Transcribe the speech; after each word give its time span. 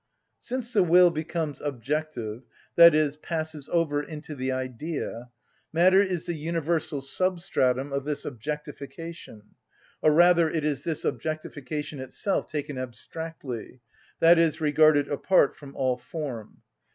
Since 0.39 0.73
the 0.73 0.81
will 0.81 1.11
becomes 1.11 1.61
objective, 1.61 2.41
i.e., 2.75 3.11
passes 3.21 3.69
over 3.71 4.01
into 4.01 4.33
the 4.33 4.51
idea, 4.51 5.29
matter 5.71 6.01
is 6.01 6.25
the 6.25 6.33
universal 6.33 7.01
substratum 7.01 7.93
of 7.93 8.03
this 8.03 8.25
objectification, 8.25 9.43
or 10.01 10.11
rather 10.11 10.49
it 10.49 10.65
is 10.65 10.81
this 10.83 11.05
objectification 11.05 11.99
itself 11.99 12.47
taken 12.47 12.79
abstractly, 12.79 13.79
i.e., 14.23 14.51
regarded 14.59 15.07
apart 15.07 15.55
from 15.55 15.75
all 15.75 15.97
form. 15.97 16.63